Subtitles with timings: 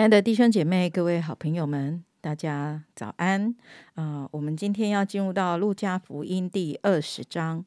[0.00, 3.54] 亲爱的弟兄姐妹、各位好朋友们，大家早安
[3.96, 4.26] 啊！
[4.30, 7.62] 我们今天要进入到路加福音第二十章。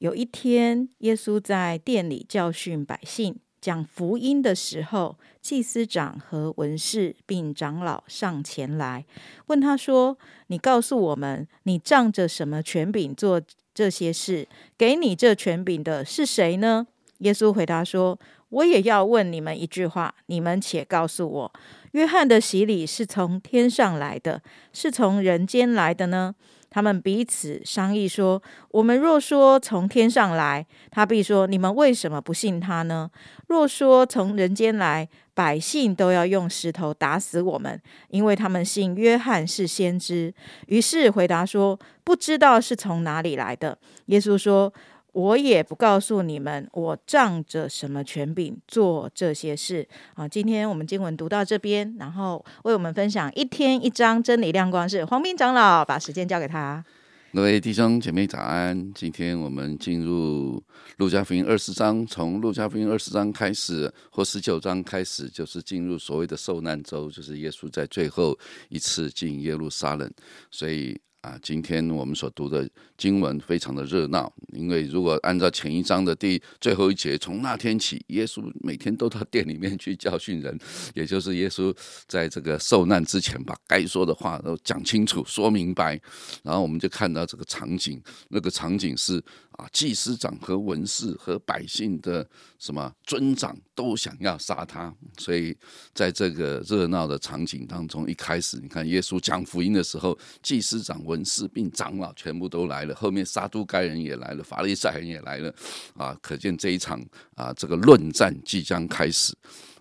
[0.00, 9.04] 有一天，耶稣在店里教训百姓、讲福音的时候，祭司长和文士并长老上前来
[9.46, 10.18] 问他说
[10.48, 13.40] ：“你告诉我们，你仗着什么权柄做
[13.72, 14.48] 这些事？
[14.76, 18.18] 给你这权柄的是谁呢？”耶稣回答说。
[18.50, 21.52] 我也要问你们一句话，你们且告诉我：
[21.92, 26.34] 约翰的洗礼是从天上来的，是从人间来的呢？
[26.70, 33.10] 他们彼此商议说：我们若说从天上来，他必说：你们为什么不信他呢？
[33.46, 40.32] 若说从人间来，百姓都要用石头打死我们，因为他们信约翰是先知。
[40.66, 43.78] 于是回答说：不知道是从哪里来的。
[44.06, 44.72] 耶稣说。
[45.12, 50.28] 我也不告诉你们，我仗着什么权柄做这些事啊！
[50.28, 56.84] 今天我们经文读到这边，然后为我们分享一天一章真理亮光是黄斌长老，把时间交给他。
[57.32, 58.92] 各位弟兄姐妹早安！
[58.94, 60.62] 今天我们进入
[60.98, 70.08] 路加福音二十章，从路加福音二十章开始，或十九章开始，就是进入所谓的受难周，就是耶稣在最后一次进耶路撒冷，
[70.50, 71.00] 所以。
[71.28, 80.58] 啊，今天我们所读的经文非常的热闹，因为如果按照前一章的第最后一节，从那天起，耶稣每天都到店里面去教训人，
[80.94, 81.74] 也就是耶稣
[82.06, 86.00] 在这个受难之前，把该说的话都讲清楚、说明白，
[86.42, 89.22] 然后我们就看到这个场景，那个场景是。
[89.58, 92.24] 啊，祭司长和文士和百姓的
[92.60, 95.56] 什么尊长都想要杀他，所以
[95.92, 105.52] 在这个热闹的场景当中，一开始你看耶稣讲福音的时候，祭司长、文士并长老全部都来了，后面撒都该人也来了，法利赛人也来了，
[105.96, 107.04] 啊，可见这一场
[107.34, 109.34] 啊这个论战即将开始。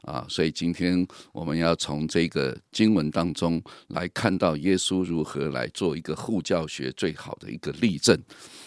[0.03, 8.18] 啊，所以今天我们要从这个经文当中来看到耶稣如何来做一个护教学最好的一个例证。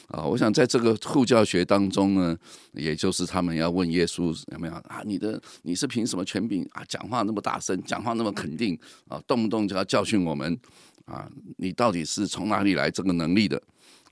[0.08, 2.36] 啊，我想在这个护教学当中呢，
[2.72, 8.76] 也就是他们要问耶稣有没有啊，你的你是凭什么权柄啊，讲话那么大声，讲话那么肯定
[9.06, 10.58] 啊，动不动就要教训我们
[11.04, 13.62] 啊，你到底是从哪里来这个能力的？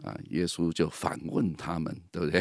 [0.05, 2.41] 啊，耶稣就反问他们，对不对？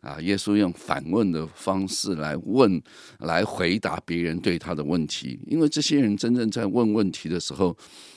[0.00, 2.82] 啊，耶稣用反问的方式来问，
[3.20, 5.38] 来回答别人对他的问题。
[5.46, 7.76] 因为这些人真正在问问题的时候，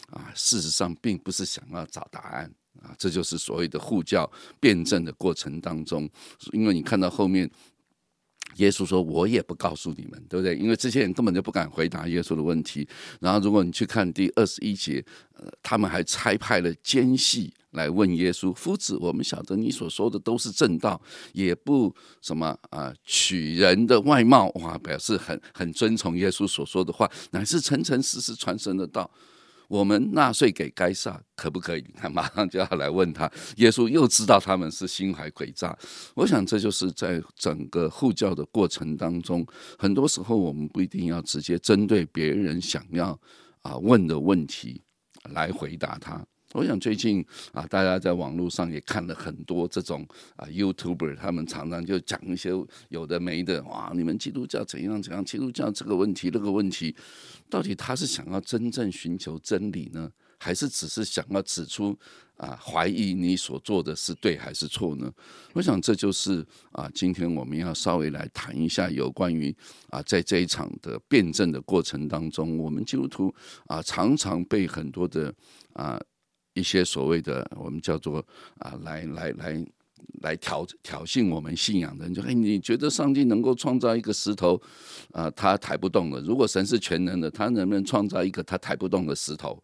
[0.09, 2.51] 啊，事实上并不是想要找答案
[2.81, 4.29] 啊，这就是所谓的护教
[4.59, 6.09] 辩证的过程当中。
[6.51, 7.49] 因为你看到后面，
[8.57, 12.87] 耶稣说：“我也不告诉你们，对不对？”因为这些人根本就不敢回答耶稣的问题。
[13.19, 15.03] 然后，如果你去看第二十一节，
[15.63, 17.53] 他们还差派了奸细。
[17.73, 20.99] 来问耶稣夫子，我们晓得你所说的都是正道，
[21.33, 29.09] 也不什么啊取人的外貌哇，表示很很遵从耶稣所说的话，乃是诚诚实实传神的道。
[29.69, 31.85] 我们纳税给该撒可不可以？
[31.95, 33.31] 他， 马上就要来问他。
[33.57, 35.77] 耶稣又知道他们是心怀诡诈。
[36.15, 39.45] 我想这就是在整个护教的过程当中，
[39.77, 43.17] 很多时候我们不一定要直接针对别人想要
[43.61, 44.81] 啊问的问题
[45.29, 46.25] 来回答他。
[46.53, 50.03] 我想最近啊，大家在网络上也看了很多这种
[50.35, 52.49] 啊 YouTuber，他们常常就讲一些
[52.89, 56.95] 有的没的，哇，你们基督教怎样怎样，基督教这个问题那个问题，
[57.51, 61.95] 到底他是想要真正寻求真理呢，还是只是想要指出
[62.37, 65.11] 啊怀疑你所做的是对还是错呢？
[65.53, 69.55] 我想这就是啊，今天我们要稍微来谈一下有关于
[69.91, 73.31] 啊，在这一场的辩证的过程当中，我们基督徒
[73.67, 75.31] 啊常常被很多的
[75.73, 76.01] 啊。
[76.53, 78.25] 一些所谓的我们叫做
[78.57, 79.65] 啊，来来来
[80.21, 84.59] 来挑挑衅我们信仰的人，就哎，你觉得上帝能够创造一个石头
[85.11, 86.19] 啊，他抬不动的？
[86.21, 89.61] 如果神是全能的，他能不能创造一个他抬不动的石头？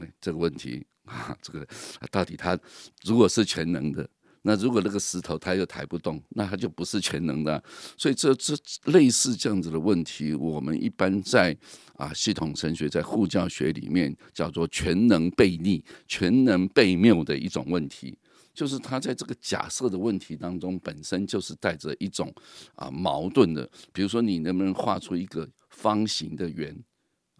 [0.00, 1.66] 哎，这个问题啊，这个
[2.10, 2.58] 到底他
[3.04, 4.08] 如果是全能的？
[4.44, 7.62] 那如果那个石头它又抬不动，那它就不是全能的。
[7.96, 8.56] 所以这这
[8.86, 11.56] 类似这样子的问题，我们一般在
[11.94, 18.18] 啊系统神学在护教学里面叫做全能悖逆、全能悖谬的一种问题，
[18.52, 22.34] 就是它在这个假设的问题当中，本身就是带着一种
[22.74, 23.70] 啊矛盾的。
[23.92, 26.76] 比如说，你能不能画出一个方形的圆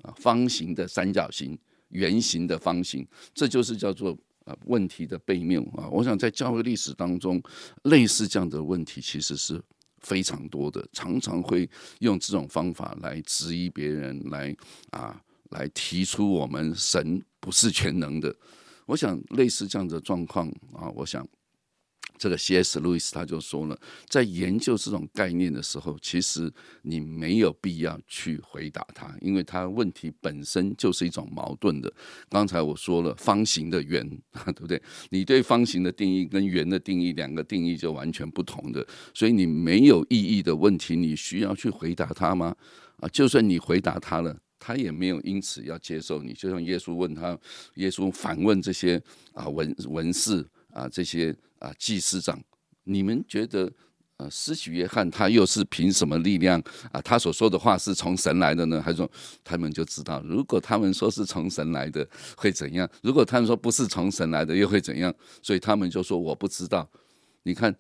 [0.03, 1.59] 啊，方形的三角形、
[1.89, 3.05] 圆形的方形？
[3.35, 4.17] 这就是叫做。
[4.45, 7.43] 啊，问题的背面啊，我想在教会历史当中，
[7.85, 9.63] 类似这样的问题其实是
[10.01, 11.69] 非常多的，常常会
[12.01, 14.55] 用这种方法来质疑别人，来
[14.91, 18.35] 啊，来提出我们神不是全能的。
[18.87, 21.27] 我想类似这样的状况啊，我想
[22.23, 22.79] 这个 C.S.
[22.79, 23.77] 路易斯他就说了，
[24.09, 26.49] 在研究这种概念的时候，其实
[26.83, 31.93] 你没有必要去回答它，因为它问题本身就是一种矛盾的。
[32.29, 34.09] 刚才我说了，方形的圆，
[34.55, 34.81] 对不对？
[35.11, 38.87] 你对方形的定义跟圆的定义，两个定义就完全不同的。
[39.13, 42.55] 所以你没有意义的问题，你需要去回答它吗？
[42.99, 46.33] 啊，就算你回答他了，他也没有因此要接受你。
[46.35, 47.37] 就像耶稣问他，
[47.75, 49.03] 耶稣反问这些
[49.33, 50.47] 啊文文士。
[50.73, 52.43] 啊，这些啊，祭司长，
[52.85, 53.71] 你们觉得，
[54.17, 57.01] 呃，施洗约翰他又是凭什么力量啊？
[57.03, 58.83] 他所说的话是从神来的呢？
[58.83, 59.11] 还是说
[59.45, 62.89] 他们就知道，如果他们说是从神来的会怎样？
[63.03, 65.15] 如果他们说不是从神来的又会怎样？
[65.43, 66.89] 所以他们就说我不知道。
[67.43, 67.75] 你看。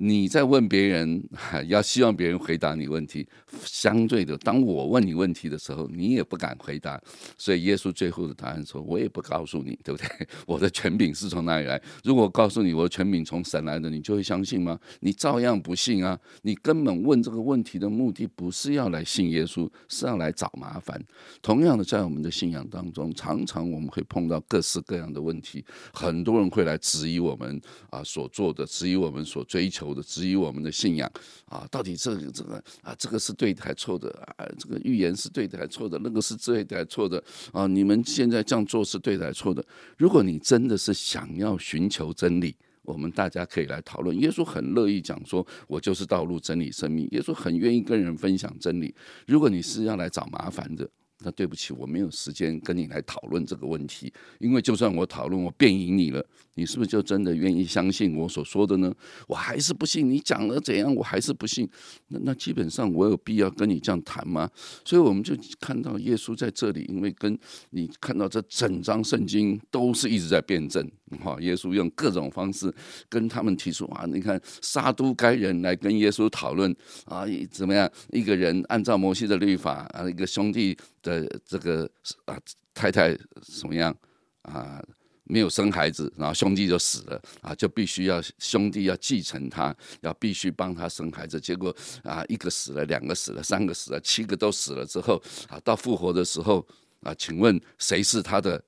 [0.00, 1.20] 你在问别人，
[1.66, 3.26] 要希望别人回答你问题。
[3.64, 7.00] 相对的，当我问你问题的时候，你也不敢回答。
[7.36, 10.08] 所以耶稣最后的答案说：“我也不告诉你，对不对？
[10.46, 11.82] 我的权柄是从哪里来？
[12.04, 14.78] 如果告诉你我的权柄从神来的，你就会相信吗？
[15.00, 16.16] 你照样不信啊！
[16.42, 21.02] 你根本问这个问题的目的不是要来信耶稣，是要来找麻烦。
[21.42, 27.60] 同样的，在我们的信仰当中，常常我们会碰到各式各样的问题，很多人会来质疑我们
[27.90, 31.10] 啊所做的，质疑我们所追求。”的质疑我们的信仰
[31.46, 34.46] 啊，到底这个这个啊，这个是对的还错的啊？
[34.58, 35.98] 这个预言是对的还错的？
[36.02, 37.66] 那个是对的还错的啊？
[37.66, 39.64] 你们现在这样做是对的还错的？
[39.96, 44.18] 如果你真的是想要寻求真理，我们大家可以来讨论。
[44.18, 47.06] 耶稣很乐意讲说，我就是道路、真理、生命。
[47.12, 48.94] 耶稣很愿意跟人分享真理。
[49.26, 50.88] 如果你是要来找麻烦的，
[51.20, 56.24] 那对不起，我没有时间跟你来讨论这个问题，因为就算我讨论，我辩赢你了，
[56.54, 58.94] 你是不是就真的愿意相信我所说的呢？
[59.26, 61.68] 我还是不信，你讲了怎样，我还是不信。
[62.08, 64.48] 那那基本上我有必要跟你这样谈吗？
[64.84, 67.36] 所以我们就看到耶稣在这里，因为跟
[67.70, 70.88] 你看到这整张圣经都是一直在辩证。
[71.20, 72.72] 哈，耶稣用各种方式
[73.08, 76.70] 跟他们提出啊，你看杀都该人来跟耶稣讨论
[77.06, 77.90] 啊，怎么样？
[78.10, 81.90] 一个人按照摩西的律法啊，一个兄弟的这个
[82.24, 82.38] 啊
[82.74, 83.10] 太太
[83.42, 83.96] 什么样
[84.42, 84.82] 啊？
[85.30, 91.38] 没有生孩子，然后兄弟就死了啊，就必须要兄弟要继承他，要必须帮他生孩子。
[91.38, 91.68] 结果
[92.02, 96.66] 啊，一个死了，两个死了，三个死了，七个都死了之后啊，到复活的时候
[97.02, 98.64] 啊，请问谁是他的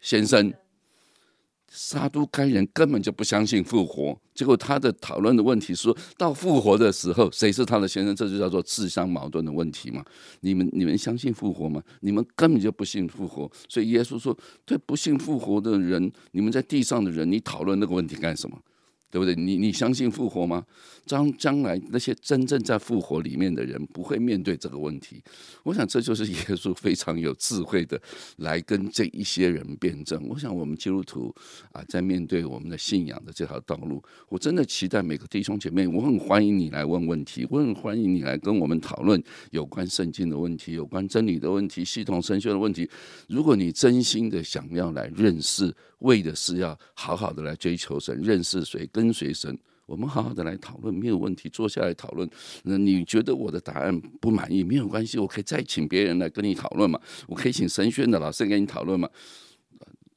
[0.00, 0.50] 先生？
[1.74, 8.14] 杀都该人根本就不相信复活，结果他的讨论的问题说到复活的时候，谁是他的先生？
[8.14, 10.04] 这就叫做自相矛盾的问题嘛？
[10.40, 11.82] 你们你们相信复活吗？
[12.00, 18.56] 你们根本就不信复活，所以耶稣说：对不信复活的人，你们在地上的人，你讨论那个问题干什么？
[19.14, 19.32] 对不对？
[19.36, 20.66] 你你相信复活吗？
[21.06, 25.22] 将将来那些真正在复活里面的人不会面对这个问题。
[25.62, 28.00] 我想这就是 耶稣非常有智慧的
[28.38, 30.20] 来跟这一些人辩证。
[30.28, 31.32] 我想我们基督徒
[31.70, 39.22] 啊，在面对我们的信仰的这条道路，我真的期待每个弟兄姐妹，我很欢迎你来问问题，我很欢迎你来跟我们讨论
[39.52, 42.90] 有关圣经的问题、有关真理的问题、系统神学的问题。
[43.28, 45.72] 如果你真心的想要来认识，
[46.04, 49.58] 为的是要好好的来追求神，认识谁，跟随神。
[49.86, 52.26] 我们好好的来讨论，没有问题，坐下来讨论。
[52.62, 56.98] 那你觉得我的答案不满意，没有关系，我可以再请别人来跟你讨论嘛？
[57.26, 59.06] 我可以请神学的老师跟你讨论嘛？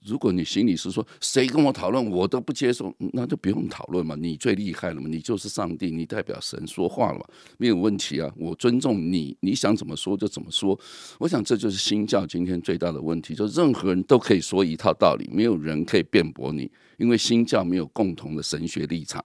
[0.08, 4.16] 如果你心里是说谁跟我讨论我都不接受，那就不用讨论嘛。
[4.16, 5.08] 你最厉害了嘛？
[5.08, 7.26] 你就是上帝，你代表神说话了嘛？
[7.58, 10.80] 没有问题啊，我尊重你，你想怎么说就怎么说。
[11.20, 19.24] 我想这就是新教今天最大的问题，就任何人都可以说一套道理，没有人可以辩驳你，因为新教没有共同的神学立场。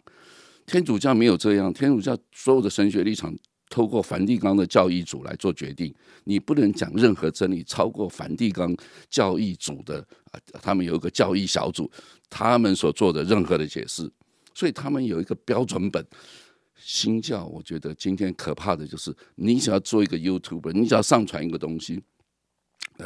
[0.67, 3.35] 天主教没有这样，天主教所有的神学立场
[3.69, 5.93] 透过梵蒂冈的教义组来做决定，
[6.25, 8.75] 你不能讲任何真理超过梵蒂冈
[9.09, 10.07] 教义组的
[10.63, 11.91] 他们有一个教义小组，
[12.29, 14.11] 他们所做的任何的解释，
[14.55, 16.07] 所以他们有一个标准本。
[16.85, 22.03] 新教我觉得今天可怕的就是，你只要做一个 YouTube，你只要上传一个东西。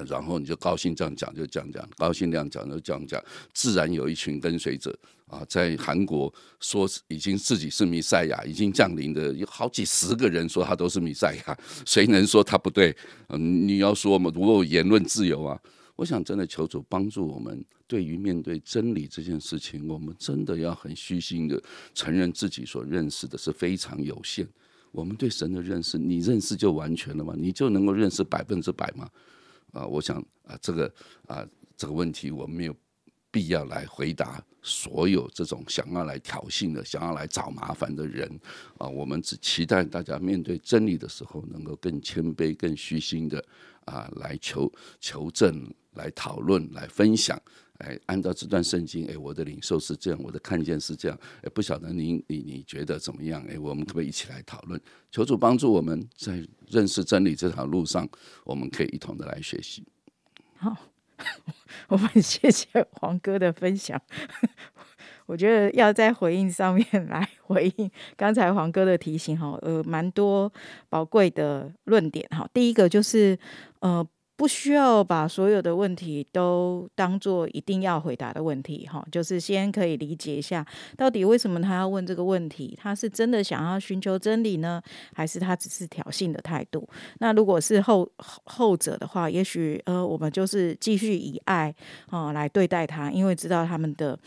[0.09, 3.23] 然后你就高兴这样讲就这样讲，高兴这样讲就这样讲，
[3.55, 12.95] 自然有一群跟随者啊，在韩国说已经自己是弥赛亚，已经降临的有好几十个人说他都是弥赛亚，谁能说他不对？
[13.29, 15.59] 嗯，你要说嘛，我有言论自由啊。
[15.97, 21.61] 我想真的求主帮助我们，对于面对真理这件事情，我们真的要很虚心的
[21.95, 24.47] 承认自己所认识的是非常有限。
[24.93, 27.35] 我们对神的认识，你认识就完全了吗？
[27.37, 29.11] 你就能够认识百分之百吗？
[29.73, 30.95] 啊，我想啊，这个
[31.27, 32.77] 啊，这个问题我们没有
[33.31, 38.31] 必要来回答所有这种想要来挑衅的、想要来找麻烦的人
[38.79, 38.89] 啊。
[38.89, 43.45] 我们只期待大家面对真理的时候，能够更谦卑、更虚心的
[43.85, 47.41] 啊，来求求证、来讨论、来分享
[47.79, 53.45] 哎，按照这段圣经，哎，我的领受是这样，我的看见是这样，哎，不晓得您你你觉得怎么样？
[53.51, 54.81] 哎，我们可不可以一起来讨论？
[55.11, 58.09] 求主帮助我们在认识真理这条路上，
[58.45, 59.85] 我们可以一同的来学习。
[60.57, 60.75] 好，
[61.89, 64.01] 我们谢谢黄哥的分享。
[65.27, 70.51] 我觉得要在回应上面来回应 刚才黄哥的提醒哈，呃，蛮多
[70.89, 72.49] 宝贵的论点哈。
[72.55, 73.39] 第一个就是
[73.81, 74.07] 呃。
[74.37, 80.65] 不需要把所有的问题都当做一定要回答的问题，哈，就是先可以理解一下，
[80.97, 82.79] 到底为什么他要问这个问题？
[82.81, 84.83] 他是真的想要寻求真理呢，
[85.15, 86.87] 还是他只是挑衅的态度？
[87.19, 88.07] 那如果是后
[88.45, 91.75] 后者的话，也许呃，我们就是继续以爱
[92.11, 94.19] 啊来对待他，因为知道他们的。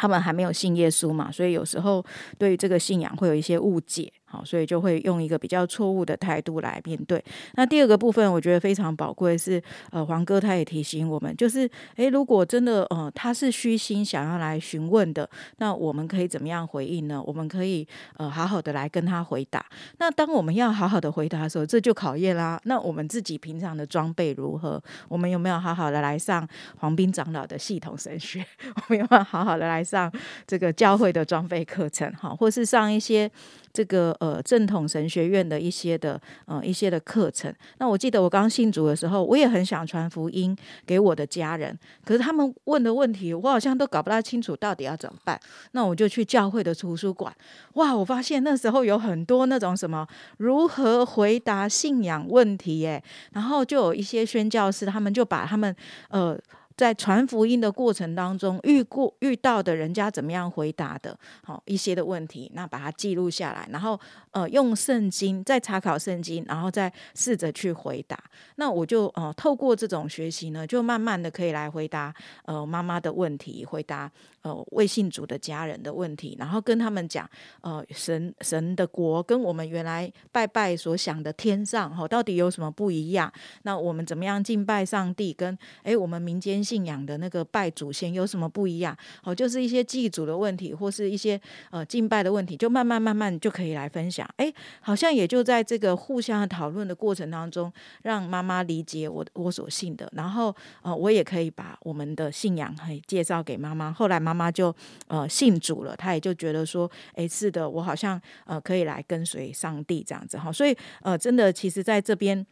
[0.00, 2.04] 他们还没有信耶稣嘛，所以有时候
[2.38, 4.12] 对于这个信仰会有一些误解。
[4.30, 7.22] 好，所以就会用一个比较错误的态度来面对。
[7.54, 17.22] 那第二个部分，我觉得非常宝贵是，呃，黄哥他也提醒我们，就是，诶，如果真的，呃，他是虚心想要来询问的，那我们可以怎么样回应呢？
[17.26, 19.64] 我们可以，呃，好好的来跟他回答。
[19.96, 22.60] 那当我们要好好的回答的时候，这就考验啦。
[22.64, 24.78] 那我们自己平常的装备如何？
[25.08, 26.46] 我们有没有好好的来上
[26.80, 28.44] 黄斌长老的系统神学？
[28.74, 30.12] 我们有没有好好的来上
[30.46, 32.12] 这个教会的装备课程？
[32.12, 33.30] 哈，或是上一些。
[33.70, 40.56] 这个呃正统神学院的一些的呃一些的课程，那我记得我刚信主的时候，我也很想传福音
[40.86, 45.38] 给我的家人，可是他们问的问题，我好像都搞不大清楚到底要怎么办。
[45.72, 47.34] 那我就去教会的图书馆，
[47.74, 50.06] 哇，我发现那时候有很多那种什么
[50.38, 55.74] 如何回答信仰问题，耶，然后就有一些宣教师，他们就把他们
[56.10, 56.38] 呃。
[56.78, 63.98] 在传福音的过程当中，遇过遇到的人家怎么样回答的，好一些的问题，那把它记录下来，然后
[64.30, 68.16] 呃用圣经再查考圣经，然后再试着去回答。
[68.54, 74.08] 那我就呃透过这种学习呢，就慢慢的可以来回答呃妈妈的问题，回答
[74.42, 77.28] 呃未信主的家人的问题，然后跟他们讲
[77.60, 83.32] 呃神神的国跟我们原来拜拜所想的天上哈到底有什么不一样？
[83.62, 85.32] 那我们怎么样敬拜上帝？
[85.32, 86.67] 跟哎我们民间。
[86.68, 88.94] 信仰的那个拜祖先有什么不一样？
[89.22, 94.28] 哦，就是一些祭祖的问题，或是一些呃敬拜的问题，就慢慢慢慢就可以来分享。
[94.36, 97.72] 哎，好像也就在这个互相讨论的过程当中，
[98.02, 103.90] 让妈妈理解我我所信的，然后呃我也可以把我们的信仰嘿介绍给妈妈。
[103.90, 104.74] 后来妈妈就
[105.06, 110.52] 呃信主了，她也就觉得说，哎，是的，我好像呃可以来跟随上帝这样子哈。
[110.52, 112.46] 所以呃真的，其实在这边。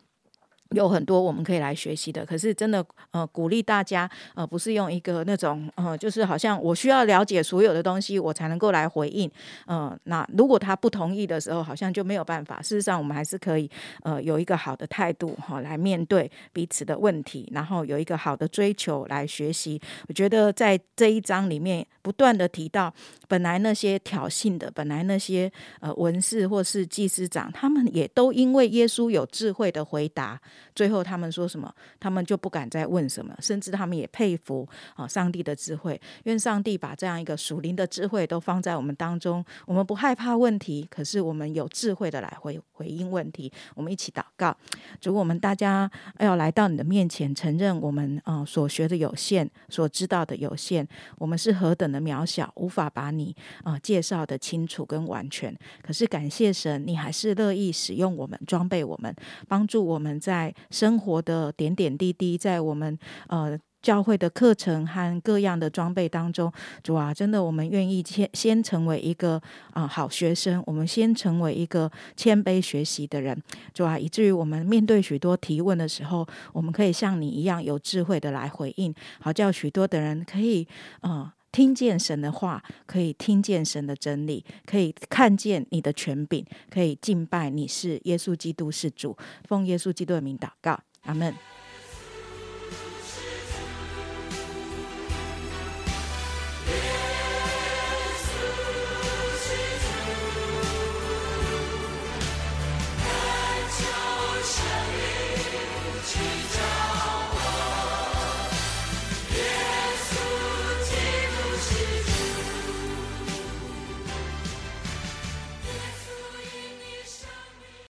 [0.71, 9.31] 有很多我们可以来学习的，可是真的呃鼓励大家呃不是用一个那种呃就是好像我需要了解所有的东西我才能够来回应
[9.67, 12.61] 呃那如果他不同意的时候好像就没有办法。
[12.63, 13.71] 事实上我们还是可以
[14.03, 19.81] 呃有一个好的态度哈来面对彼此的问题，然后有一个好的追求来学习。
[20.09, 22.93] 我觉得在这一章里面不断的提到，
[23.29, 30.41] 本来那些挑衅的，本来那些呃文士或是祭司长，他们也都因为耶稣有智慧的回答。
[30.75, 31.73] 最后，他们说什么？
[31.99, 36.01] 他们就不敢再问什么，甚至他们也佩服啊上帝的智慧。
[36.25, 43.51] 愿上帝把这样一个属灵的智慧都放在我们当中，我们不害怕问题，可是我们有智慧的来回回应问题。
[43.75, 44.57] 我们一起祷告，
[45.01, 50.87] 主，我们大家要来到你的面前，承认我们啊所学的有限，所知道的有限，
[51.19, 53.35] 我们是何等的渺小，无法把你
[53.65, 55.57] 啊介绍的清楚跟完全。
[55.83, 59.15] 可是感谢神，你还是乐意使用我们，装备我们，
[59.49, 60.46] 帮助我们在。
[60.71, 62.99] 生活的点点滴滴，在我们
[63.29, 69.41] 呃教会的课程和各样的装备当中，主啊，真的，我们愿意先先成为一个
[69.73, 73.41] 啊好学生，我们先成为一个谦卑学习的人，
[73.73, 80.67] 主啊，以至于我们面对许多提问的时候，我们可以像你一样有智慧的来回应，好叫许多的人可以
[81.03, 81.31] 嗯。
[81.57, 89.17] 听见神的话，可以听见神的真理，可以看见你的权柄，可以敬拜你是耶稣基督是主，
[89.49, 91.35] 奉耶稣基督的名祷告，阿门。